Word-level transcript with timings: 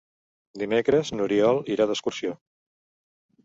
Dimecres 0.61 1.11
n'Oriol 1.19 1.63
irà 1.77 1.89
d'excursió. 1.93 2.35